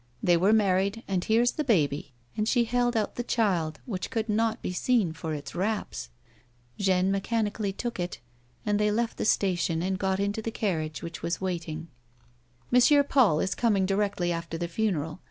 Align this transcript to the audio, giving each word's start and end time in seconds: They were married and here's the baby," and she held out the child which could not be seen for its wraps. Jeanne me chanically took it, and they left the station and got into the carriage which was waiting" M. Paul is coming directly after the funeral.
They 0.23 0.35
were 0.35 0.51
married 0.51 1.03
and 1.07 1.23
here's 1.23 1.51
the 1.51 1.63
baby," 1.63 2.11
and 2.35 2.47
she 2.47 2.63
held 2.63 2.97
out 2.97 3.17
the 3.17 3.23
child 3.23 3.79
which 3.85 4.09
could 4.09 4.29
not 4.29 4.59
be 4.63 4.73
seen 4.73 5.13
for 5.13 5.31
its 5.31 5.53
wraps. 5.53 6.09
Jeanne 6.79 7.11
me 7.11 7.19
chanically 7.19 7.71
took 7.71 7.99
it, 7.99 8.19
and 8.65 8.79
they 8.79 8.89
left 8.89 9.17
the 9.17 9.25
station 9.25 9.83
and 9.83 9.99
got 9.99 10.19
into 10.19 10.41
the 10.41 10.49
carriage 10.49 11.03
which 11.03 11.21
was 11.21 11.39
waiting" 11.39 11.87
M. 12.73 13.03
Paul 13.03 13.39
is 13.41 13.53
coming 13.53 13.85
directly 13.85 14.31
after 14.31 14.57
the 14.57 14.67
funeral. 14.67 15.19